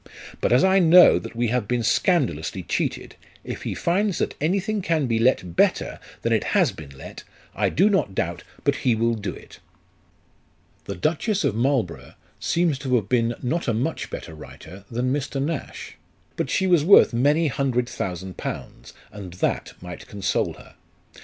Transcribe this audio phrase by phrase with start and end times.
[0.39, 4.81] But as I know that we have been scandalously cheated, if he finds that anything
[4.81, 8.95] can be let better than it has been let, I do not doubt but he
[8.95, 10.87] will do it." 78 LIFE OF RICHARD NASH.
[10.87, 15.39] The Duchess of Marlborough seems to have been not a much better writer than Mr.
[15.39, 15.97] Nash;
[16.35, 20.73] but she was worth many hundred thousand pounds, and that might console her.